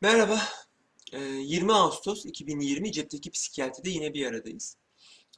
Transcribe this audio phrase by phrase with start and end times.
[0.00, 0.42] Merhaba.
[1.12, 4.76] Ee, 20 Ağustos 2020 Cepteki Psikiyatri'de yine bir aradayız.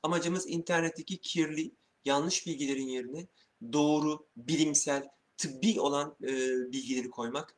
[0.02, 1.71] Amacımız internetteki kirli,
[2.05, 3.26] yanlış bilgilerin yerine
[3.73, 6.28] doğru, bilimsel, tıbbi olan e,
[6.73, 7.54] bilgileri koymak.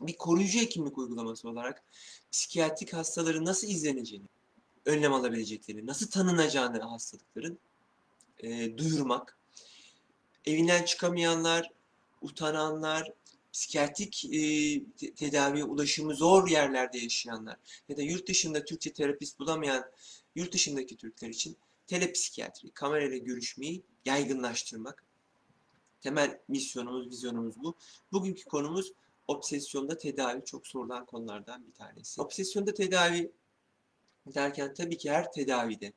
[0.00, 1.82] Bir koruyucu hekimlik uygulaması olarak
[2.32, 4.26] psikiyatrik hastaların nasıl izleneceğini,
[4.84, 7.58] önlem alabileceklerini, nasıl tanınacağını hastalıkların
[8.38, 9.38] e, duyurmak.
[10.44, 11.70] Evinden çıkamayanlar,
[12.22, 13.12] utananlar,
[13.56, 14.38] psikiyatrik e,
[14.96, 17.56] te- tedaviye ulaşımı zor yerlerde yaşayanlar
[17.88, 19.84] ya da yurt dışında Türkçe terapist bulamayan
[20.34, 21.56] yurt dışındaki Türkler için
[21.86, 25.04] telepsikiyatri, kamerayla görüşmeyi yaygınlaştırmak.
[26.00, 27.74] Temel misyonumuz, vizyonumuz bu.
[28.12, 28.92] Bugünkü konumuz
[29.28, 32.22] obsesyonda tedavi çok sorulan konulardan bir tanesi.
[32.22, 33.32] Obsesyonda tedavi
[34.26, 35.92] derken tabii ki her tedavide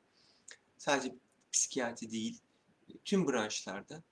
[0.78, 1.14] sadece
[1.52, 2.38] psikiyatri değil,
[3.04, 4.02] tüm branşlarda,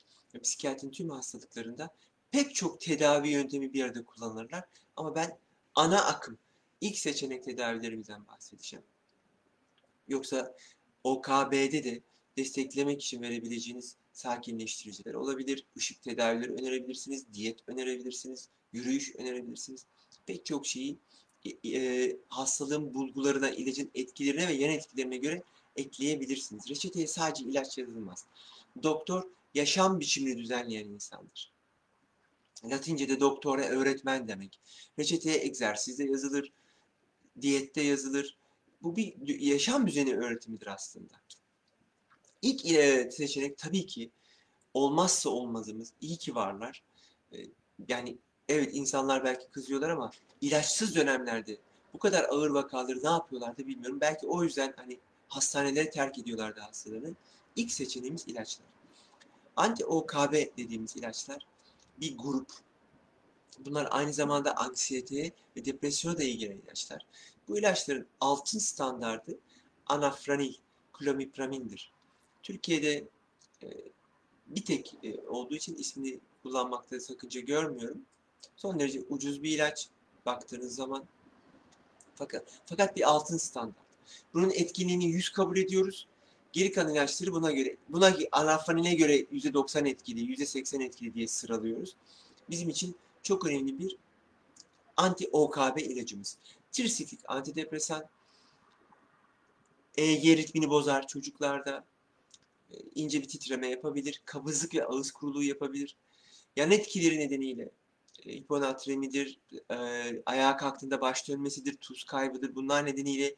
[0.43, 1.91] psikiyatrinin tüm hastalıklarında
[2.31, 4.65] pek çok tedavi yöntemi bir arada kullanırlar.
[4.97, 5.39] Ama ben
[5.75, 6.39] ana akım,
[6.81, 8.85] ilk seçenek tedavilerimizden bahsedeceğim.
[10.09, 10.55] Yoksa
[11.05, 12.01] OKB'de de
[12.37, 15.65] desteklemek için verebileceğiniz sakinleştiriciler olabilir.
[15.77, 19.87] Işık tedavileri önerebilirsiniz, diyet önerebilirsiniz, yürüyüş önerebilirsiniz.
[20.27, 20.99] Pek çok şeyi
[21.45, 25.43] e, e, hastalığın bulgularına, ilacın etkilerine ve yan etkilerine göre
[25.77, 26.71] ekleyebilirsiniz.
[26.71, 28.25] Reçeteye sadece ilaç yazılmaz.
[28.83, 29.23] Doktor
[29.55, 31.53] yaşam biçimini düzenleyen insandır.
[32.65, 34.61] Latince'de doktora öğretmen demek.
[34.99, 36.53] Reçeteye egzersizde yazılır,
[37.41, 38.37] diyette yazılır.
[38.83, 41.15] Bu bir yaşam düzeni öğretimidir aslında.
[42.43, 44.11] İlk e, seçenek tabii ki
[44.75, 45.93] olmazsa olmazımız.
[46.01, 46.83] İyi ki varlar.
[47.33, 47.37] E,
[47.89, 51.59] Yani evet insanlar belki kızıyorlar ama ilaçsız dönemlerde
[51.95, 54.01] bu kadar ağır vakaları ne yapıyorlardı bilmiyorum.
[54.01, 54.99] Belki o yüzden hani
[55.29, 57.15] hastaneleri terk ediyorlardı hastalarını.
[57.57, 58.67] İlk seçeneğimiz ilaçlar.
[59.57, 61.47] Anti-OKB dediğimiz ilaçlar
[62.01, 62.53] bir grup.
[63.59, 67.07] Bunlar aynı zamanda anksiyeteye ve depresyona da iyi gelen ilaçlar.
[67.49, 69.39] Bu ilaçların altın standardı
[69.87, 70.55] anafranil,
[70.93, 71.93] klomipramindir.
[72.43, 73.09] Türkiye'de
[73.63, 73.69] e,
[74.47, 78.03] bir tek e, olduğu için ismini kullanmakta sakınca görmüyorum.
[78.57, 79.89] Son derece ucuz bir ilaç
[80.27, 81.05] baktığınız zaman.
[82.15, 83.89] Fakat, fakat bir altın standart.
[84.35, 86.07] Bunun etkinliğini 100 kabul ediyoruz.
[86.53, 91.97] Geri kalan ilaçları buna göre, buna anafranile göre %90 etkili, %80 etkili diye sıralıyoruz.
[92.51, 93.97] Bizim için çok önemli bir
[94.97, 96.39] anti-OKB ilacımız.
[96.73, 98.05] Trisiklik antidepresan,
[99.97, 101.85] EEG ritmini bozar çocuklarda,
[102.71, 105.97] e, ince bir titreme yapabilir, kabızlık ve ağız kuruluğu yapabilir.
[106.57, 107.71] Yan etkileri nedeniyle
[108.27, 109.39] e, hiponatremidir,
[109.71, 109.77] e,
[110.27, 112.55] ayağa kalktığında baş dönmesidir, tuz kaybıdır.
[112.55, 113.35] Bunlar nedeniyle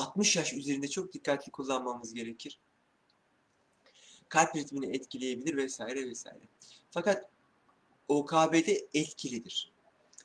[0.00, 2.58] 60 yaş üzerinde çok dikkatli kullanmamız gerekir.
[4.28, 6.44] Kalp ritmini etkileyebilir vesaire vesaire.
[6.90, 7.30] Fakat
[8.08, 9.72] OKB'de etkilidir.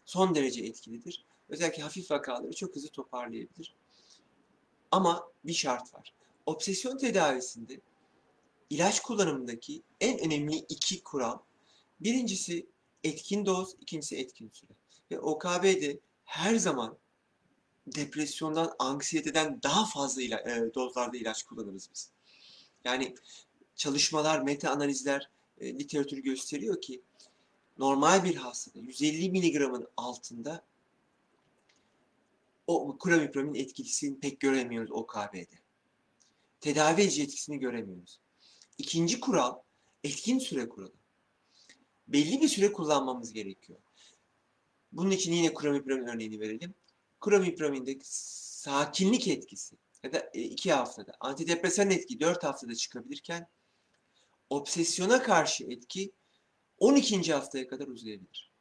[0.06, 1.26] Son derece etkilidir.
[1.50, 3.76] Özellikle hafif vakaları çok hızlı toparlayabilir.
[4.92, 6.14] Ama bir şart var.
[6.46, 7.80] Obsesyon tedavisinde
[8.70, 11.38] ilaç kullanımındaki en önemli iki kural
[12.00, 12.66] birincisi
[13.04, 14.72] etkin doz, ikincisi etkin süre.
[15.12, 16.98] Ve OKB'de her zaman
[17.88, 22.10] depresyondan, anksiyeteden daha fazla ila, e, dozlarda ilaç kullanırız biz.
[22.84, 23.16] Yani
[23.76, 27.02] çalışmalar, meta analizler, e, literatür gösteriyor ki
[27.78, 30.64] normal bir hastada 150 miligramın altında
[32.68, 35.60] o klomipramın etkisini pek göremiyoruz OKB'de.
[36.62, 38.20] Tedavi edici etkisini göremiyoruz.
[38.78, 39.56] İkinci kural
[40.04, 40.94] etkin süre kuralı.
[42.08, 43.80] Belli bir süre kullanmamız gerekiyor.
[44.92, 46.74] Bunun için yine klomipramın örneğini verelim.
[47.26, 53.48] Klomipraminde sakinlik etkisi ya da e, iki haftada, antidepresan etki 4 haftada çıkabilirken
[54.50, 56.12] obsesyona karşı etki
[56.78, 57.34] 12.
[57.34, 58.52] haftaya kadar uzayabilir.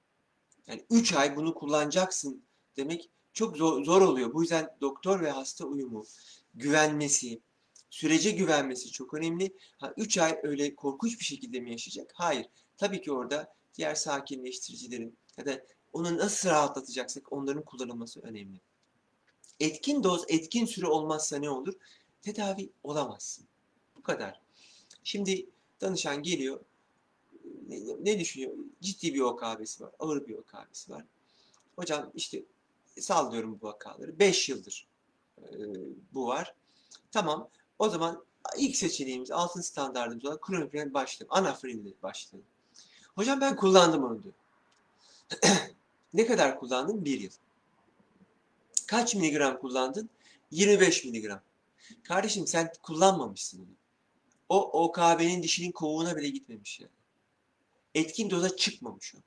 [0.66, 2.44] Yani 3 ay bunu kullanacaksın
[2.76, 4.32] demek çok zor, zor oluyor.
[4.32, 6.06] Bu yüzden doktor ve hasta uyumu,
[6.54, 7.40] güvenmesi,
[7.90, 9.56] sürece güvenmesi çok önemli.
[9.78, 12.10] Ha 3 ay öyle korkunç bir şekilde mi yaşayacak?
[12.14, 12.46] Hayır.
[12.76, 15.60] Tabii ki orada diğer sakinleştiricilerin ya da
[15.94, 18.60] onu nasıl rahatlatacaksak onların kullanılması önemli.
[19.60, 21.74] Etkin doz, etkin süre olmazsa ne olur?
[22.22, 23.46] Tedavi olamazsın.
[23.96, 24.40] Bu kadar.
[25.04, 25.46] Şimdi
[25.80, 26.60] danışan geliyor.
[27.68, 28.52] Ne, ne düşünüyor?
[28.80, 29.90] Ciddi bir OKB'si var.
[29.98, 31.04] Ağır bir OKB'si var.
[31.76, 32.42] Hocam işte
[33.00, 34.18] sallıyorum bu vakaları.
[34.18, 34.86] 5 yıldır
[35.38, 35.44] e,
[36.14, 36.54] bu var.
[37.12, 37.48] Tamam.
[37.78, 38.24] O zaman
[38.58, 41.36] ilk seçeneğimiz altın standartımız olan klonopren başlayalım.
[41.36, 42.48] Anafrinle başlayalım.
[43.14, 44.34] Hocam ben kullandım onu diyor.
[46.14, 47.04] ne kadar kullandın?
[47.04, 47.30] Bir yıl.
[48.86, 50.10] Kaç miligram kullandın?
[50.50, 51.40] 25 miligram.
[52.02, 53.74] Kardeşim sen kullanmamışsın onu.
[54.48, 56.92] O OKB'nin dişinin kovuğuna bile gitmemiş yani.
[57.94, 59.18] Etkin doza çıkmamış o.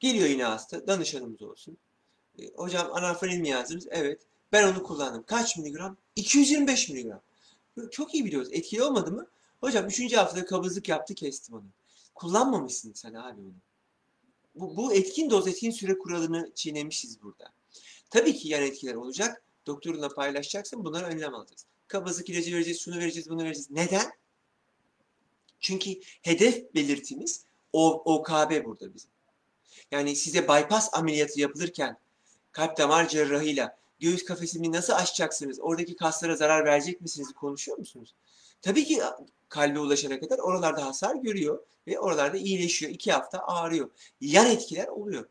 [0.00, 1.76] Geliyor yine hasta, danışanımız olsun.
[2.38, 3.86] E, hocam anafranil mi yazdınız?
[3.90, 4.20] Evet.
[4.52, 5.22] Ben onu kullandım.
[5.26, 5.96] Kaç miligram?
[6.16, 7.20] 225 miligram.
[7.90, 8.48] Çok iyi biliyoruz.
[8.52, 9.26] Etkili olmadı mı?
[9.60, 10.12] Hocam 3.
[10.12, 11.66] haftada kabızlık yaptı kestim onu.
[12.14, 13.54] Kullanmamışsın sen abi onu.
[14.54, 17.52] Bu, bu etkin doz etkin süre kuralını çiğnemişiz burada.
[18.10, 19.42] Tabii ki yan etkiler olacak.
[19.66, 20.84] Doktorunla paylaşacaksın.
[20.84, 21.66] Bunlara önlem alacağız.
[21.88, 23.70] Kabızlık ilacı vereceğiz, şunu vereceğiz, bunu vereceğiz.
[23.70, 24.12] Neden?
[25.60, 25.90] Çünkü
[26.22, 29.10] hedef belirtimiz o, OKB burada bizim.
[29.90, 31.98] Yani size bypass ameliyatı yapılırken
[32.52, 35.60] kalp damar cerrahıyla göğüs kafesini nasıl açacaksınız?
[35.60, 37.32] Oradaki kaslara zarar verecek misiniz?
[37.32, 38.14] Konuşuyor musunuz?
[38.62, 39.02] Tabii ki
[39.52, 42.92] kalbe ulaşana kadar oralarda hasar görüyor ve oralarda iyileşiyor.
[42.92, 43.90] İki hafta ağrıyor.
[44.20, 45.28] Yan etkiler oluyor.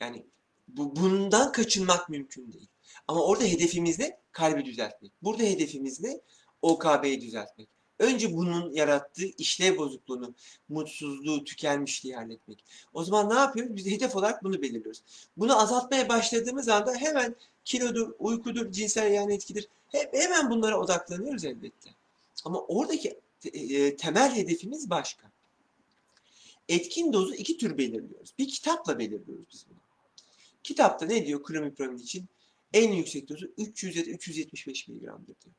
[0.00, 0.22] Yani
[0.68, 2.68] bu, bundan kaçınmak mümkün değil.
[3.08, 4.18] Ama orada hedefimiz ne?
[4.32, 5.12] Kalbi düzeltmek.
[5.22, 6.20] Burada hedefimiz ne?
[6.62, 7.68] OKB'yi düzeltmek.
[7.98, 10.34] Önce bunun yarattığı işlev bozukluğunu,
[10.68, 12.64] mutsuzluğu, tükenmişliği halletmek.
[12.92, 13.76] O zaman ne yapıyoruz?
[13.76, 15.02] Biz hedef olarak bunu belirliyoruz.
[15.36, 19.68] Bunu azaltmaya başladığımız anda hemen kilodur, uykudur, cinsel yan etkidir.
[19.88, 21.90] Hep, hemen bunlara odaklanıyoruz elbette.
[22.44, 25.32] Ama oradaki e, temel hedefimiz başka.
[26.68, 28.34] Etkin dozu iki tür belirliyoruz.
[28.38, 29.78] Bir kitapla belirliyoruz biz bunu.
[30.62, 32.26] Kitapta ne diyor klomipramid için?
[32.72, 35.54] En yüksek dozu 300 ya da 375 miligramdır diyor.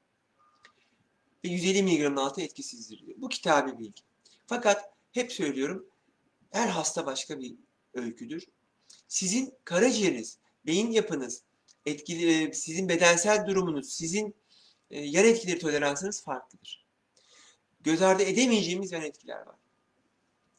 [1.46, 3.18] Ve 150 miligramın altı etkisizdir diyor.
[3.22, 4.02] Bu kitabi bilgi.
[4.48, 5.88] Fakat hep söylüyorum
[6.54, 7.56] her hasta başka bir
[7.94, 8.46] öyküdür.
[9.08, 11.44] Sizin karaciğeriniz, beyin yapınız,
[11.86, 14.36] etkili, sizin bedensel durumunuz, sizin
[14.92, 16.83] e, yan etkileri toleransınız farklıdır.
[17.84, 19.56] Göz ardı edemeyeceğimiz yan etkiler var.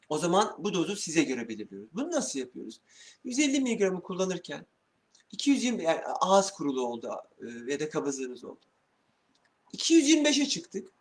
[0.09, 1.89] O zaman bu dozu size göre belirliyoruz.
[1.95, 2.81] Bunu nasıl yapıyoruz?
[3.25, 4.67] 150 mg'ı kullanırken
[5.33, 7.11] 220 yani ağız kurulu oldu
[7.41, 8.61] e, ya da kabızlığınız oldu.
[9.75, 10.93] 225'e çıktık.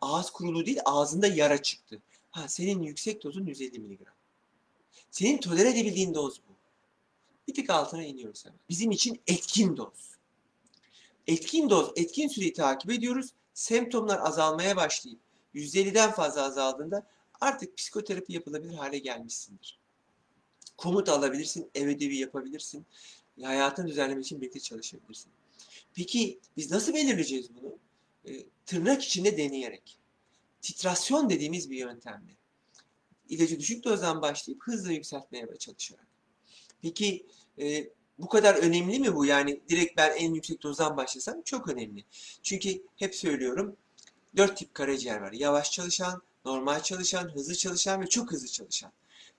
[0.00, 2.02] Ağız kurulu değil ağzında yara çıktı.
[2.30, 4.00] Ha senin yüksek dozun 150 mg.
[5.10, 6.52] Senin tolere edebildiğin doz bu.
[7.48, 8.58] Bir tık altına iniyoruz hemen.
[8.68, 10.12] Bizim için etkin doz.
[11.26, 13.30] Etkin doz, etkin süreyi takip ediyoruz.
[13.54, 15.20] Semptomlar azalmaya başlayıp
[15.54, 17.06] %50'den fazla azaldığında
[17.40, 19.78] artık psikoterapi yapılabilir hale gelmişsindir.
[20.76, 22.86] Komut alabilirsin, ev ödevi yapabilirsin.
[23.42, 25.30] Hayatını düzenlemek için birlikte çalışabilirsin.
[25.94, 27.78] Peki biz nasıl belirleyeceğiz bunu?
[28.26, 29.98] E, tırnak içinde deneyerek.
[30.62, 32.32] Titrasyon dediğimiz bir yöntemle.
[33.28, 36.06] İlacı düşük dozdan başlayıp hızla yükseltmeye çalışarak.
[36.82, 37.26] Peki
[37.58, 37.88] e,
[38.18, 39.24] bu kadar önemli mi bu?
[39.26, 42.04] Yani direkt ben en yüksek dozdan başlasam çok önemli.
[42.42, 43.76] Çünkü hep söylüyorum
[44.36, 45.32] dört tip karaciğer var.
[45.32, 48.92] Yavaş çalışan, normal çalışan, hızlı çalışan ve çok hızlı çalışan.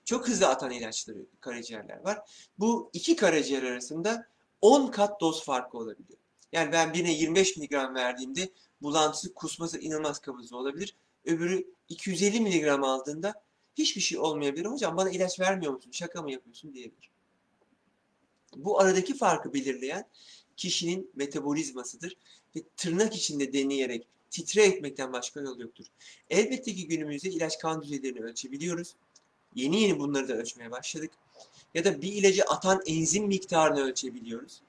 [0.04, 2.18] Çok hızlı atan ilaçları, karaciğerler var.
[2.58, 4.26] Bu iki karaciğer arasında
[4.60, 6.18] 10 kat doz farkı olabiliyor.
[6.52, 8.50] Yani ben birine 25 mg verdiğimde
[8.82, 10.96] bulantısı, kusması inanılmaz kabızlı olabilir.
[11.24, 13.34] Öbürü 250 mg aldığında
[13.74, 14.66] hiçbir şey olmayabilir.
[14.66, 15.90] Hocam bana ilaç vermiyor musun?
[15.90, 17.10] Şaka mı yapıyorsun diyebilir.
[18.56, 20.08] Bu aradaki farkı belirleyen
[20.56, 22.16] kişinin metabolizmasıdır
[22.56, 25.84] ve tırnak içinde deneyerek titre etmekten başka yol yoktur.
[26.30, 28.94] Elbette ki günümüzde ilaç kan düzeylerini ölçebiliyoruz.
[29.54, 31.10] Yeni yeni bunları da ölçmeye başladık.
[31.74, 34.60] Ya da bir ilacı atan enzim miktarını ölçebiliyoruz.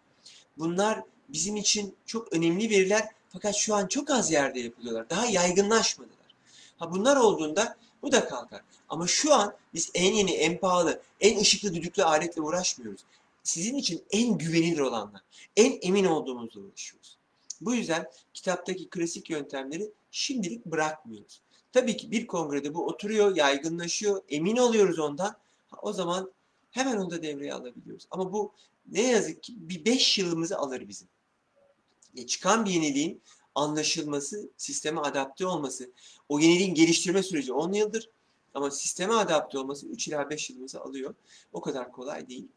[0.58, 5.10] Bunlar bizim için çok önemli veriler fakat şu an çok az yerde yapılıyorlar.
[5.10, 6.36] Daha yaygınlaşmadılar.
[6.78, 8.62] Ha bunlar olduğunda bu da kalkar.
[8.90, 13.02] Ama şu an biz en yeni, en pahalı, en ışıklı düdüklü aletle uğraşmıyoruz.
[13.44, 15.22] Sizin için en güvenilir olanlar,
[15.56, 17.18] en emin olduğumuzla uğraşıyoruz.
[17.62, 21.42] Bu yüzden kitaptaki klasik yöntemleri şimdilik bırakmıyoruz.
[21.74, 25.38] Tabii ki bir kongrede bu oturuyor, yaygınlaşıyor, emin oluyoruz ondan.
[25.82, 26.32] O zaman
[26.72, 28.08] hemen onu da devreye alabiliyoruz.
[28.12, 28.52] Ama bu
[28.92, 31.08] ne yazık ki bir 5 yılımızı alır bizim.
[32.16, 33.22] E, çıkan bir yeniliğin
[33.56, 35.92] anlaşılması, sisteme adapte olması,
[36.30, 38.10] o yeniliğin geliştirme süreci 10 yıldır
[38.56, 41.16] ama sisteme adapte olması 3 ila 5 yılımızı alıyor.
[41.54, 42.48] O kadar kolay değil.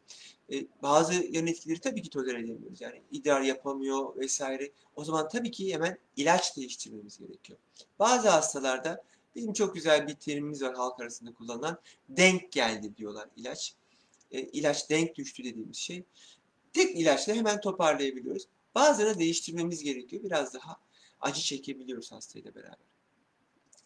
[0.51, 2.81] Ee, bazı yan etkileri tabii ki tolere edemiyoruz.
[2.81, 4.71] Yani idrar yapamıyor vesaire.
[4.95, 7.59] O zaman tabii ki hemen ilaç değiştirmemiz gerekiyor.
[7.99, 9.03] Bazı hastalarda
[9.35, 11.79] bizim çok güzel bir terimimiz var halk arasında kullanılan
[12.09, 13.75] denk geldi diyorlar ilaç.
[14.31, 16.03] E, ilaç denk düştü dediğimiz şey.
[16.73, 18.47] Tek ilaçla hemen toparlayabiliyoruz.
[18.75, 20.23] Bazılarını değiştirmemiz gerekiyor.
[20.23, 20.77] Biraz daha
[21.21, 22.89] acı çekebiliyoruz hastayla beraber.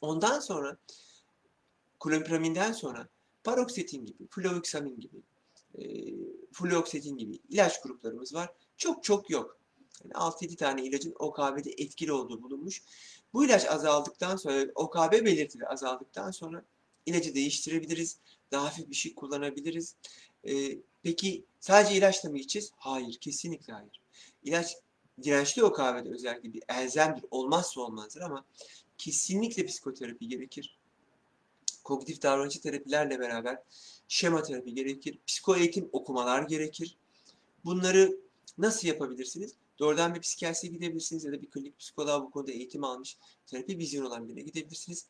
[0.01, 0.77] Ondan sonra
[2.03, 3.07] klomipiraminden sonra
[3.43, 5.17] paroksetin gibi, fluoxamin gibi,
[5.77, 5.83] e,
[6.51, 8.49] fluoxetin gibi ilaç gruplarımız var.
[8.77, 9.57] Çok çok yok.
[10.03, 12.83] Yani 6-7 tane ilacın OKB'de etkili olduğu bulunmuş.
[13.33, 16.65] Bu ilaç azaldıktan sonra, OKB belirtileri azaldıktan sonra
[17.05, 18.17] ilacı değiştirebiliriz.
[18.51, 19.95] Daha hafif bir şey kullanabiliriz.
[20.47, 22.71] E, peki sadece ilaçla mı gideceğiz?
[22.75, 24.01] Hayır, kesinlikle hayır.
[24.43, 24.77] İlaç
[25.23, 28.45] dirençli OKB'de özellikle bir elzemdir, olmazsa olmazdır ama
[28.97, 30.77] kesinlikle psikoterapi gerekir.
[31.83, 33.57] Kognitif davranışçı terapilerle beraber
[34.07, 36.97] şema terapi gerekir, psikoeğitim okumalar gerekir.
[37.65, 38.17] Bunları
[38.57, 39.53] nasıl yapabilirsiniz?
[39.79, 44.05] Doğrudan bir psikiyatriye gidebilirsiniz ya da bir klinik psikoloğa bu konuda eğitim almış terapi vizyon
[44.05, 45.05] olan birine gidebilirsiniz.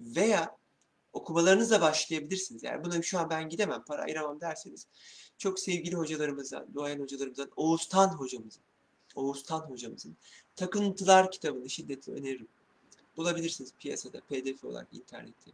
[0.00, 0.56] Veya
[1.12, 2.62] okumalarınızla başlayabilirsiniz.
[2.62, 4.86] Yani buna şu an ben gidemem, para ayıramam derseniz
[5.38, 8.62] çok sevgili hocalarımızdan, duayen hocalarımızdan, Oğuztan hocamızın,
[9.14, 10.16] Oğuztan hocamızın
[10.56, 12.48] Takıntılar kitabını şiddetle öneririm.
[13.16, 15.50] Bulabilirsiniz piyasada, pdf olarak internette.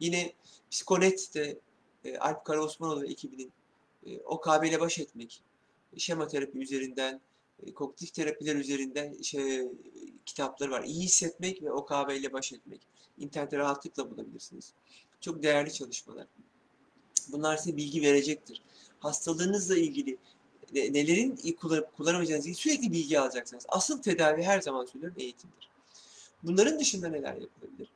[0.00, 0.32] Yine
[0.70, 1.58] Psikonet'te
[2.04, 3.52] e, Alp Karaosmanoğlu ekibinin
[4.06, 5.42] e, OKB baş etmek,
[5.96, 7.20] şema terapi üzerinden,
[7.66, 9.68] e, kognitif terapiler üzerinden şey,
[10.26, 10.84] kitapları var.
[10.84, 12.80] İyi hissetmek ve OKB ile baş etmek.
[13.18, 14.72] İnternette rahatlıkla bulabilirsiniz.
[15.20, 16.26] Çok değerli çalışmalar.
[17.28, 18.62] Bunlar size bilgi verecektir.
[19.00, 20.16] Hastalığınızla ilgili
[20.74, 23.64] ne- nelerin kullanıp kullanamayacağınızla ilgili sürekli bilgi alacaksınız.
[23.68, 25.70] Asıl tedavi her zaman söylüyorum eğitimdir.
[26.42, 27.88] Bunların dışında neler yapılabilir?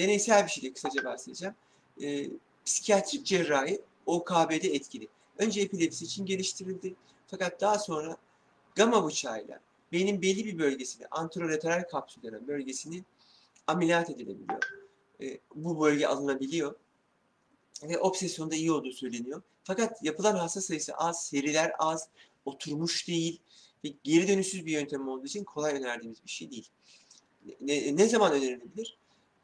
[0.00, 1.54] Deneysel bir şeyle kısaca bahsedeceğim.
[2.02, 2.26] Ee,
[2.64, 5.08] psikiyatrik cerrahi OKB'de etkili.
[5.38, 6.94] Önce epilepsi için geliştirildi.
[7.26, 8.16] Fakat daha sonra
[8.74, 9.60] gamma bıçağıyla
[9.92, 13.04] beynin belli bir bölgesini, anterolateral kapsül denen bölgesini
[13.66, 14.60] ameliyat edilebiliyor.
[15.20, 16.74] Ee, bu bölge alınabiliyor.
[17.82, 19.42] Ve obsesyonda iyi olduğu söyleniyor.
[19.64, 22.08] Fakat yapılan hasta sayısı az, seriler az,
[22.44, 23.40] oturmuş değil
[23.84, 26.68] ve geri dönüşsüz bir yöntem olduğu için kolay önerdiğimiz bir şey değil.
[27.60, 28.99] Ne, ne zaman önerilebilir?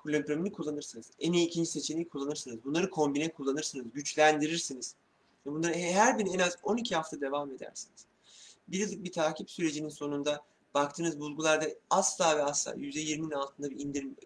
[0.07, 1.11] Klonopramini kullanırsınız.
[1.21, 2.65] En iyi ikinci seçeneği kullanırsınız.
[2.65, 4.95] Bunları kombine kullanırsınız, güçlendirirsiniz.
[5.47, 8.07] Ve bunları her birine en az 12 hafta devam edersiniz.
[8.69, 10.45] Bir yıllık bir takip sürecinin sonunda
[10.75, 14.17] baktığınız bulgularda asla ve asla %20'nin altında bir indirim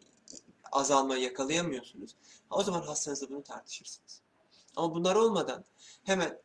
[0.73, 2.15] azalma yakalayamıyorsunuz.
[2.51, 4.21] O zaman hastanızla bunu tartışırsınız.
[4.77, 5.65] Ama bunlar olmadan
[6.05, 6.39] hemen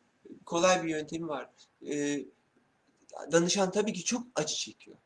[0.44, 1.50] kolay bir yöntemi var.
[1.86, 2.24] Ee,
[3.32, 4.96] danışan tabii ki çok acı çekiyor.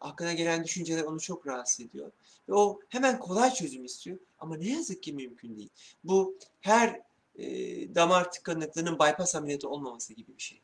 [0.00, 2.12] Aklına gelen düşünceler onu çok rahatsız ediyor.
[2.48, 4.18] Ve o hemen kolay çözüm istiyor.
[4.38, 5.70] Ama ne yazık ki mümkün değil.
[6.04, 7.00] Bu her
[7.34, 7.46] e,
[7.94, 10.60] damar tıkanıklığının bypass ameliyatı olmaması gibi bir şey.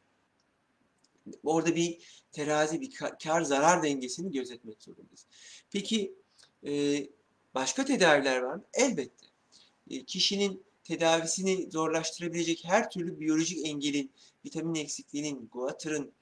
[1.44, 1.98] Orada bir
[2.32, 2.90] terazi, bir
[3.22, 5.26] kar zarar dengesini gözetmek zorundayız.
[5.70, 6.14] Peki
[6.66, 7.06] e,
[7.54, 8.64] başka tedaviler var mı?
[8.74, 9.26] Elbette.
[9.90, 14.12] E, kişinin tedavisini zorlaştırabilecek her türlü biyolojik engelin,
[14.44, 16.12] vitamin eksikliğinin, guatrın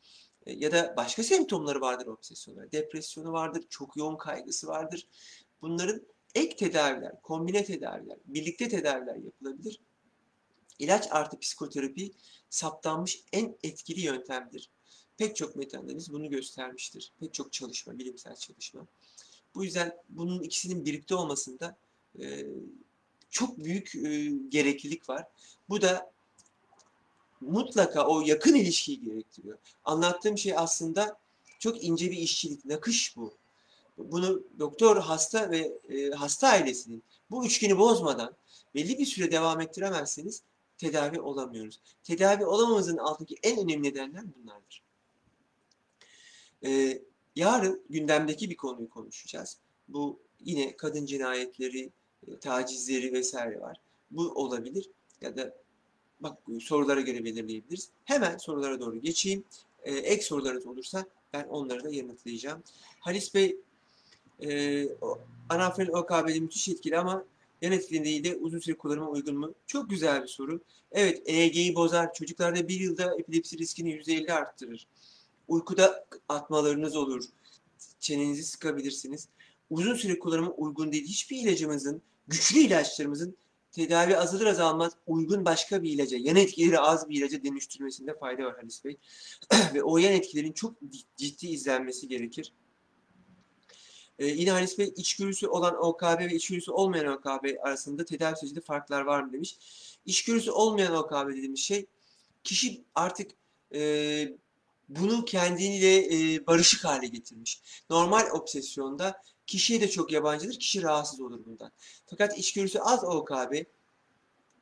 [0.46, 2.72] e, ya da başka semptomları vardır obsesyonlar.
[2.72, 5.06] Depresyonu vardır, çok yoğun kaygısı vardır.
[5.62, 6.02] Bunların
[6.34, 9.80] ek tedaviler, kombine tedaviler, birlikte tedaviler yapılabilir.
[10.78, 12.12] İlaç artı psikoterapi
[12.50, 14.70] saptanmış en etkili yöntemdir.
[15.16, 17.12] Pek çok metanaliz bunu göstermiştir.
[17.20, 18.86] Pek çok çalışma, bilimsel çalışma.
[19.54, 21.76] Bu yüzden bunun ikisinin birlikte olmasında
[22.20, 22.46] e,
[23.30, 25.26] çok büyük e, gereklilik var.
[25.68, 26.12] Bu da
[27.40, 29.58] mutlaka o yakın ilişkiyi gerektiriyor.
[29.84, 31.18] Anlattığım şey aslında
[31.58, 33.34] çok ince bir işçilik, nakış bu.
[34.04, 38.36] Bunu doktor, hasta ve e, hasta ailesinin bu üçgeni bozmadan
[38.74, 40.42] belli bir süre devam ettiremezseniz
[40.78, 41.80] tedavi olamıyoruz.
[42.04, 44.82] Tedavi olamamızın altındaki en önemli nedenler bunlardır.
[46.64, 47.02] Ee,
[47.36, 49.58] yarın gündemdeki bir konuyu konuşacağız.
[49.88, 51.90] Bu yine kadın cinayetleri,
[52.28, 53.80] e, tacizleri vesaire var.
[54.10, 54.90] Bu olabilir
[55.20, 55.56] ya da
[56.20, 57.90] bak sorulara göre belirleyebiliriz.
[58.04, 59.44] Hemen sorulara doğru geçeyim.
[59.82, 62.62] Ee, ek sorularınız olursa ben onları da yanıtlayacağım.
[63.00, 63.56] Halis Bey
[64.42, 64.88] e,
[65.48, 67.24] anafen OKB'de müthiş etkili ama
[67.62, 69.54] yan etkili değil de uzun süre kullanıma uygun mu?
[69.66, 70.60] Çok güzel bir soru.
[70.92, 72.14] Evet EEG'yi bozar.
[72.14, 74.86] Çocuklarda bir yılda epilepsi riskini %50 arttırır.
[75.48, 77.24] Uykuda atmalarınız olur.
[78.00, 79.28] Çenenizi sıkabilirsiniz.
[79.70, 81.04] Uzun süre kullanıma uygun değil.
[81.04, 83.36] Hiçbir ilacımızın, güçlü ilaçlarımızın
[83.72, 88.56] tedavi azalır azalmaz uygun başka bir ilaca, yan etkileri az bir ilaca dönüştürmesinde fayda var
[88.56, 88.96] Halis Bey.
[89.74, 90.74] Ve o yan etkilerin çok
[91.16, 92.52] ciddi izlenmesi gerekir.
[94.20, 99.00] Ee, yine Halis Bey içgörüsü olan OKB ve içgörüsü olmayan OKB arasında tedavi sürecinde farklar
[99.00, 99.58] var mı demiş.
[100.06, 101.86] İçgörüsü olmayan OKB dediğimiz şey
[102.44, 103.30] kişi artık
[103.74, 104.28] e,
[104.88, 105.96] bunu kendiyle
[106.34, 107.60] e, barışık hale getirmiş.
[107.90, 111.72] Normal obsesyonda kişiye de çok yabancıdır, kişi rahatsız olur bundan.
[112.06, 113.64] Fakat içgörüsü az OKB,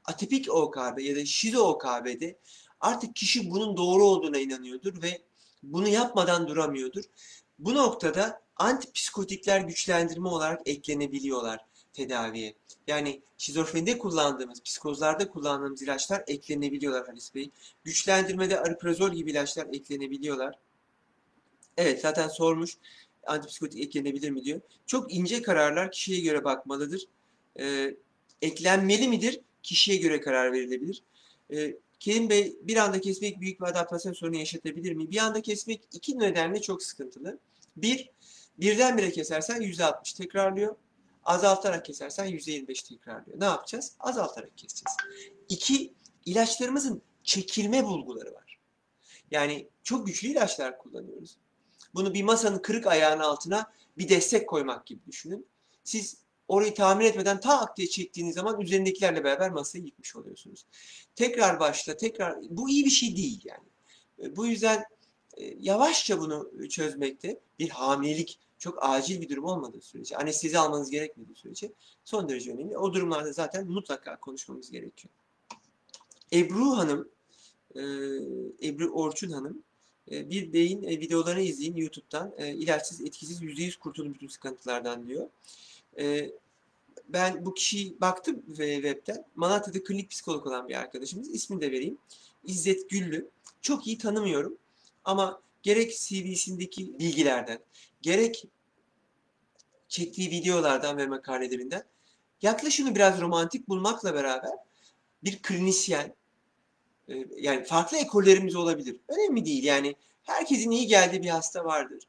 [0.04, 2.38] atipik OKB ya da şizo OKB'de
[2.80, 5.22] artık kişi bunun doğru olduğuna inanıyordur ve
[5.62, 7.04] bunu yapmadan duramıyordur.
[7.58, 12.54] Bu noktada antipsikotikler güçlendirme olarak eklenebiliyorlar tedaviye.
[12.86, 17.50] Yani şizofrenide kullandığımız, psikozlarda kullandığımız ilaçlar eklenebiliyorlar Halis Bey.
[17.84, 20.58] Güçlendirmede ariprazol gibi ilaçlar eklenebiliyorlar.
[21.76, 22.78] Evet zaten sormuş
[23.26, 24.60] antipsikotik eklenebilir mi diyor.
[24.86, 27.04] Çok ince kararlar kişiye göre bakmalıdır.
[27.60, 27.94] Ee,
[28.42, 29.40] eklenmeli midir?
[29.62, 31.02] Kişiye göre karar verilebilir.
[31.52, 35.10] Ee, Kerim Bey bir anda kesmek büyük bir adaptasyon sorunu yaşatabilir mi?
[35.10, 37.38] Bir anda kesmek iki nedenle çok sıkıntılı.
[37.76, 38.10] Bir,
[38.58, 40.76] birdenbire kesersen %60 tekrarlıyor.
[41.24, 43.40] Azaltarak kesersen %25 tekrarlıyor.
[43.40, 43.92] Ne yapacağız?
[44.00, 44.96] Azaltarak keseceğiz.
[45.48, 45.92] İki,
[46.26, 48.58] ilaçlarımızın çekilme bulguları var.
[49.30, 51.36] Yani çok güçlü ilaçlar kullanıyoruz.
[51.94, 55.46] Bunu bir masanın kırık ayağının altına bir destek koymak gibi düşünün.
[55.84, 56.16] Siz
[56.48, 60.66] orayı tamir etmeden tak diye çektiğiniz zaman üzerindekilerle beraber masayı yıkmış oluyorsunuz.
[61.14, 64.36] Tekrar başla, tekrar bu iyi bir şey değil yani.
[64.36, 64.84] Bu yüzden
[65.36, 71.36] e, yavaşça bunu çözmekte bir hamilelik çok acil bir durum olmadığı sürece, anestezi almanız gerekmediği
[71.36, 71.72] sürece
[72.04, 72.78] son derece önemli.
[72.78, 75.14] O durumlarda zaten mutlaka konuşmamız gerekiyor.
[76.32, 77.08] Ebru Hanım,
[77.74, 77.80] e,
[78.68, 79.62] Ebru Orçun Hanım,
[80.10, 82.32] e, bir beyin e, videolarını izleyin YouTube'dan.
[82.38, 85.28] E, ilaçsız, etkisiz, %100 kurtulun bütün sıkıntılardan diyor.
[87.08, 89.24] Ben bu kişiyi baktım ve webten.
[89.36, 91.28] Malatya'da klinik psikolog olan bir arkadaşımız.
[91.28, 91.98] İsmini de vereyim.
[92.44, 93.28] İzzet Güllü.
[93.60, 94.58] Çok iyi tanımıyorum.
[95.04, 97.58] Ama gerek CV'sindeki bilgilerden,
[98.02, 98.44] gerek
[99.88, 101.84] çektiği videolardan ve makalelerinden
[102.42, 104.52] yaklaşımı biraz romantik bulmakla beraber
[105.24, 106.14] bir klinisyen,
[107.08, 108.96] e, yani farklı ekollerimiz olabilir.
[109.08, 112.04] Önemli değil yani herkesin iyi geldiği bir hasta vardır.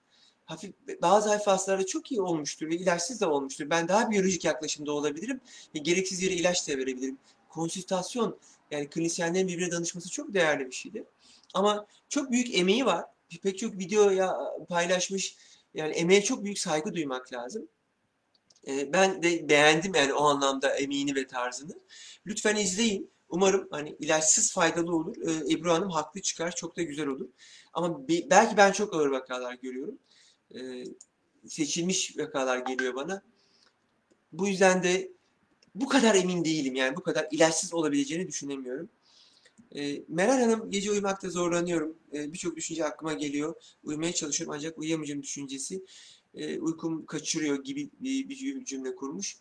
[0.45, 3.69] Hafif bazı hastalarda çok iyi olmuştur ve ilaçsız da olmuştur.
[3.69, 5.41] Ben daha biyolojik yaklaşımda olabilirim
[5.75, 7.17] ve gereksiz yere ilaç da verebilirim.
[7.49, 8.37] Konsültasyon
[8.71, 11.03] yani klinisyenlerin birbirine danışması çok değerli bir şeydir.
[11.53, 13.05] Ama çok büyük emeği var.
[13.43, 14.37] Pek çok videoya
[14.69, 15.35] paylaşmış.
[15.73, 17.69] Yani emeğe çok büyük saygı duymak lazım.
[18.67, 21.73] E, ben de beğendim yani o anlamda emeğini ve tarzını.
[22.27, 23.11] Lütfen izleyin.
[23.29, 25.15] Umarım hani ilaçsız faydalı olur.
[25.27, 26.55] Ee, Ebru Hanım haklı çıkar.
[26.55, 27.29] Çok da güzel olur.
[27.73, 29.99] Ama be- belki ben çok ağır vakalar görüyorum.
[30.55, 30.83] Ee,
[31.47, 33.21] seçilmiş vakalar geliyor bana.
[34.31, 35.11] Bu yüzden de
[35.75, 36.75] bu kadar emin değilim.
[36.75, 38.89] Yani bu kadar ilaçsız olabileceğini düşünemiyorum.
[39.75, 41.95] Ee, Meral Hanım gece uyumakta zorlanıyorum.
[42.13, 43.55] Ee, Birçok düşünce aklıma geliyor.
[43.83, 45.83] Uyumaya çalışıyorum ancak uyuyamayacağım düşüncesi.
[46.35, 49.37] Ee, uykum kaçırıyor gibi bir, bir cümle kurmuş.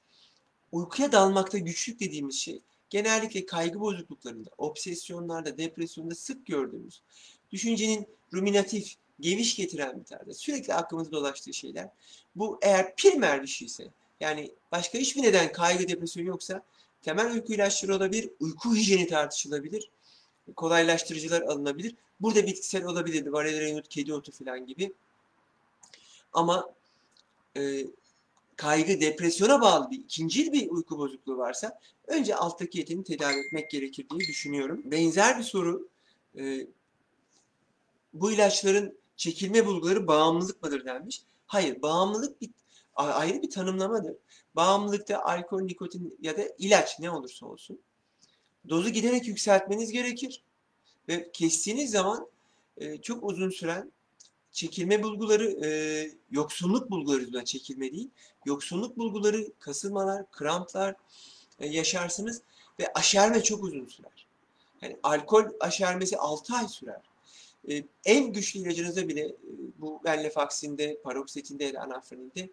[0.73, 2.61] Uykuya dalmakta güçlük dediğimiz şey
[2.91, 7.03] genellikle kaygı bozukluklarında, obsesyonlarda, depresyonda sık gördüğümüz,
[7.53, 11.89] düşüncenin ruminatif, geviş getiren bir tarzda sürekli aklımızda dolaştığı şeyler.
[12.37, 13.89] Bu eğer primer bir şeyse,
[14.21, 16.63] yani başka hiçbir neden kaygı, depresyon yoksa
[17.03, 19.91] temel uyku ilaçları olabilir, uyku hijyeni tartışılabilir,
[20.57, 21.95] kolaylaştırıcılar alınabilir.
[22.21, 24.93] Burada bitkisel olabilir, valerian kedi otu falan gibi.
[26.33, 26.75] Ama
[27.57, 27.87] e,
[28.57, 34.07] kaygı, depresyona bağlı bir ikincil bir uyku bozukluğu varsa önce alttaki yetini tedavi etmek gerekir
[34.11, 34.83] diye düşünüyorum.
[34.85, 35.89] Benzer bir soru
[36.39, 36.67] e,
[38.15, 41.23] bu ilaçların çekilme bulguları bağımlılık mıdır denmiş.
[41.47, 42.51] Hayır, bağımlılık bir
[42.95, 44.17] ayrı bir tanımlamadır.
[44.57, 47.79] Bağımlılıkta alkol, nikotin ya da ilaç ne olursa olsun
[48.69, 50.43] dozu giderek yükseltmeniz gerekir.
[51.09, 52.29] Ve kestiğiniz zaman
[52.77, 53.93] e, çok uzun süren
[54.53, 55.71] çekilme bulguları, e,
[56.31, 58.09] yoksunluk bulguları yüzünden çekilme değil,
[58.47, 60.95] yoksunluk bulguları, kasılmalar, kramplar
[61.61, 62.43] e, yaşarsınız
[62.81, 64.27] ve aşerme çok uzun sürer.
[64.83, 67.01] Yani alkol aşermesi 6 ay sürer.
[67.71, 69.37] E, en güçlü ilacınızda bile e,
[69.79, 72.51] bu venlafaxinde, paroksetinde ya da anafraninde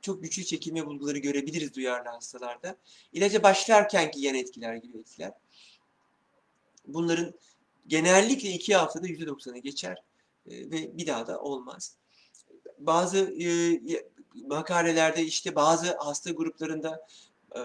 [0.00, 2.76] çok güçlü çekilme bulguları görebiliriz duyarlı hastalarda.
[3.12, 5.32] İlaca başlarkenki yan etkiler gibi etkiler.
[6.86, 7.34] Bunların
[7.86, 10.02] genellikle 2 haftada %90'ı geçer
[10.46, 11.94] e, ve bir daha da olmaz.
[12.78, 13.80] Bazı e,
[14.46, 17.06] makalelerde işte bazı hasta gruplarında
[17.56, 17.58] e,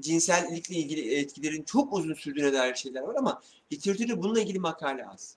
[0.00, 3.42] cinsellikle ilgili etkilerin çok uzun sürdüğüne dair şeyler var ama
[3.72, 5.36] literatürde bununla ilgili makale az.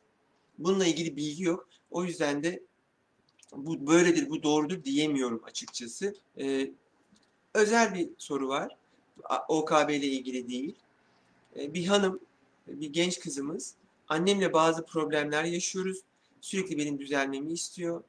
[0.58, 1.70] Bununla ilgili bilgi yok.
[1.92, 2.64] O yüzden de
[3.58, 6.16] bu böyledir, bu doğrudur diyemiyorum açıkçası.
[6.40, 6.72] Ee,
[7.54, 8.78] özel bir soru var.
[9.48, 10.76] OKB ile ilgili değil.
[11.56, 12.20] Ee, bir hanım,
[12.68, 13.76] bir genç kızımız,
[14.08, 16.00] annemle bazı problemler yaşıyoruz.
[16.42, 18.04] Sürekli benim düzelmemi istiyor.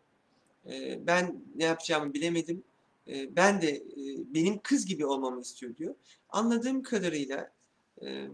[0.66, 2.62] Ee, ben ne yapacağımı bilemedim.
[3.08, 3.84] Ee, ben de e,
[4.34, 5.94] benim kız gibi olmamı istiyor diyor.
[6.28, 7.52] Anladığım kadarıyla
[8.02, 8.28] e,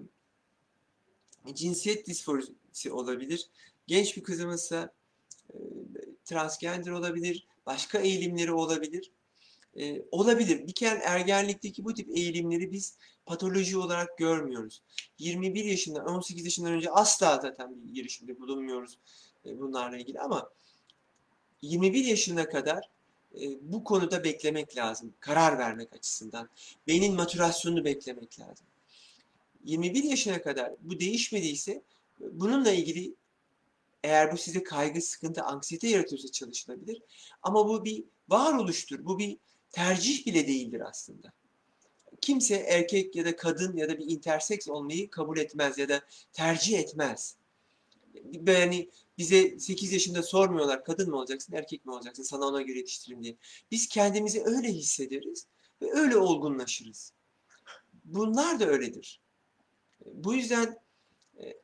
[1.55, 3.49] cinsiyet disforisi olabilir.
[3.87, 4.93] Genç bir kızımızsa
[5.55, 5.59] e,
[6.25, 9.11] transgender olabilir, başka eğilimleri olabilir.
[9.77, 10.67] E, olabilir.
[10.67, 14.83] Bir kere ergenlikteki bu tip eğilimleri biz patoloji olarak görmüyoruz.
[15.19, 18.99] 21 yaşından, 18 yaşından önce asla zaten bir girişimde bulunmuyoruz
[19.47, 20.51] e, bunlarla ilgili ama
[21.63, 22.91] 21 yaşına kadar
[23.41, 25.15] e, bu konuda beklemek lazım.
[25.21, 26.49] Karar vermek açısından.
[26.87, 28.67] Beynin maturasyonunu beklemek lazım.
[29.65, 31.83] 21 yaşına kadar bu değişmediyse
[32.21, 33.15] bununla ilgili
[34.05, 37.03] eğer bu size kaygı, sıkıntı, anksiyete yaratıyorsa çalışılabilir.
[37.43, 39.05] Ama bu bir varoluştur.
[39.05, 39.37] Bu bir
[39.71, 41.33] tercih bile değildir aslında.
[42.21, 46.79] Kimse erkek ya da kadın ya da bir interseks olmayı kabul etmez ya da tercih
[46.79, 47.37] etmez.
[48.47, 48.89] Yani
[49.19, 53.37] bize 8 yaşında sormuyorlar kadın mı olacaksın, erkek mi olacaksın, sana ona göre yetiştirin diye.
[53.71, 55.47] Biz kendimizi öyle hissederiz
[55.83, 57.13] ve öyle olgunlaşırız.
[58.05, 59.21] Bunlar da öyledir.
[60.07, 60.79] Bu yüzden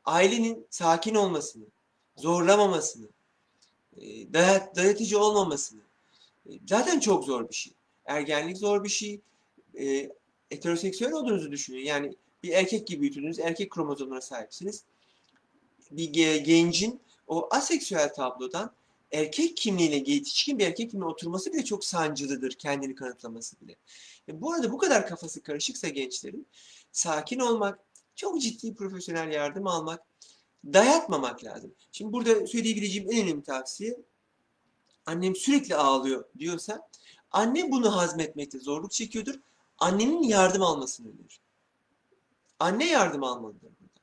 [0.05, 1.65] ailenin sakin olmasını,
[2.19, 3.07] zorlamamasını,
[4.33, 5.81] dayat, dayatıcı olmamasını.
[6.47, 7.73] E, zaten çok zor bir şey.
[8.05, 9.21] Ergenlik zor bir şey.
[9.81, 10.11] E,
[10.49, 11.85] heteroseksüel olduğunuzu düşünün.
[11.85, 14.83] Yani bir erkek gibi büyütüldünüz, erkek kromozomuna sahipsiniz.
[15.91, 16.13] Bir
[16.45, 18.73] gencin o aseksüel tablodan
[19.13, 23.77] erkek kimliğine, yetişkin bir erkek kimliğine oturması bile çok sancılıdır, kendini kanıtlaması bile.
[24.29, 26.47] E, bu arada bu kadar kafası karışıksa gençlerin,
[26.93, 27.79] sakin olmak,
[28.17, 30.03] çok ciddi profesyonel yardım almak,
[30.65, 31.75] dayatmamak lazım.
[31.93, 33.97] Şimdi burada söyleyebileceğim en önemli tavsiye,
[35.07, 36.89] annem sürekli ağlıyor diyorsa,
[37.31, 39.35] anne bunu hazmetmekte zorluk çekiyordur,
[39.79, 41.41] annenin yardım almasını önerir.
[42.59, 44.01] Anne yardım almalıdır burada.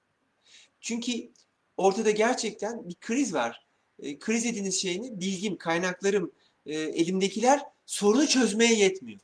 [0.82, 1.32] Çünkü
[1.78, 3.66] ortada gerçekten bir kriz var.
[4.00, 5.20] E, kriz dediğiniz şey ne?
[5.20, 6.32] Bilgim, kaynaklarım,
[6.66, 9.20] e, elimdekiler sorunu çözmeye yetmiyor.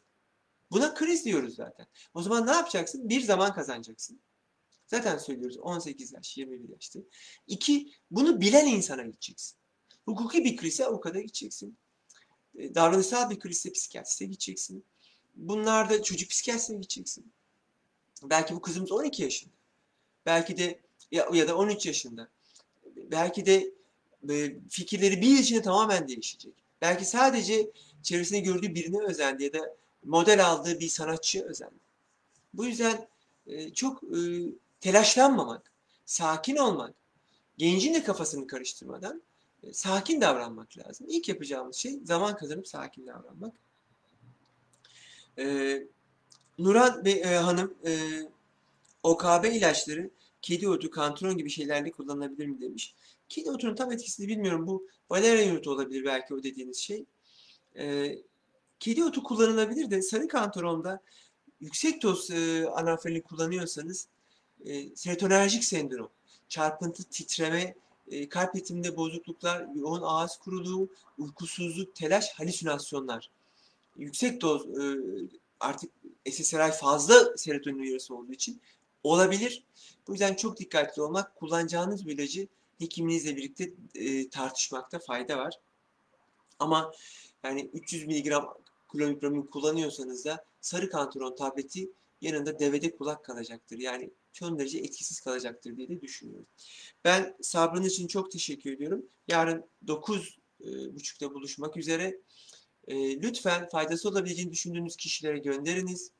[0.72, 1.86] Buna kriz diyoruz zaten.
[2.13, 3.10] O zaman ne yapacaksın?
[3.10, 4.20] Bir zaman kazanacaksın.
[4.91, 6.99] Zaten söylüyoruz 18 yaş, 21 yaşta.
[7.47, 9.58] İki, bunu bilen insana gideceksin.
[10.06, 11.77] Hukuki bir krizse avukata gideceksin.
[12.56, 14.86] E, davranışsal bir krizse psikiyatriste gideceksin.
[15.36, 17.32] Bunlarda çocuk psikiyatrisine gideceksin.
[18.23, 19.54] Belki bu kızımız 12 yaşında.
[20.25, 20.80] Belki de
[21.12, 22.30] ya, ya da 13 yaşında.
[22.95, 23.71] Belki de
[24.30, 26.54] e, fikirleri bir yıl içinde tamamen değişecek.
[26.82, 27.71] Belki sadece
[28.04, 31.80] çevresinde gördüğü birine özendi ya da model aldığı bir sanatçıya özendi.
[32.54, 33.08] Bu yüzden
[33.47, 34.04] e, çok
[34.82, 35.72] telaşlanmamak,
[36.06, 36.96] sakin olmak,
[37.58, 39.22] gencin de kafasını karıştırmadan
[39.63, 41.08] e, sakin davranmak lazım.
[41.10, 43.56] İlk yapacağımız şey zaman kazanıp sakin davranmak.
[45.38, 45.78] E,
[46.60, 47.91] Nuran Bey, e, Hanım e,
[49.04, 50.10] OKB ilaçları
[50.41, 52.96] kedi otu, kantron gibi şeylerle kullanılabilir mi demiş.
[53.30, 54.67] Kedi otunun tam etkisini bilmiyorum.
[54.67, 57.06] Bu valerian otu olabilir belki o dediğiniz şey.
[57.78, 58.15] E,
[58.80, 61.02] kedi otu kullanılabilir de sarı kantaronda
[61.60, 64.08] yüksek doz e, anafreni kullanıyorsanız
[64.65, 66.10] e, serotonerjik sendrom,
[66.50, 67.76] çarpıntı, titreme,
[68.12, 73.30] e, kalp ritminde bozukluklar, yoğun ağız kuruluğu, uykusuzluk, telaş, halüsinasyonlar.
[73.97, 74.97] Yüksek doz e,
[75.60, 75.91] artık
[76.32, 78.62] SSRI fazla serotonin uyarısı olduğu için
[79.04, 79.63] olabilir.
[80.08, 82.47] Bu yüzden çok dikkatli olmak, kullanacağınız bir ilacı
[82.80, 85.60] hekiminizle birlikte e, tartışmakta fayda var.
[86.60, 86.91] Ama
[87.43, 88.34] yani 300 mg
[88.91, 91.89] klomipramil kullanıyorsanız da sarı kantaron tableti
[92.21, 93.78] yanında devede kulak kalacaktır.
[93.78, 96.48] Yani son derece etkisiz kalacaktır diye de düşünüyorum.
[97.04, 99.06] Ben sabrınız için çok teşekkür ediyorum.
[99.28, 102.17] Yarın 9.30'da buluşmak üzere.
[102.88, 106.12] E, lütfen faydası olabileceğini düşündüğünüz kişilere gönderiniz.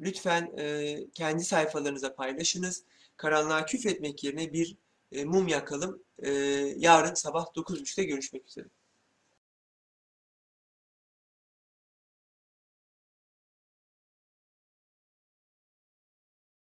[0.00, 2.84] Lütfen e, kendi sayfalarınıza paylaşınız.
[3.16, 4.76] Karanlığa küfretmek yerine bir
[5.12, 6.02] e, mum yakalım.
[6.18, 6.30] E,
[6.76, 8.66] yarın sabah 9.30'da görüşmek üzere.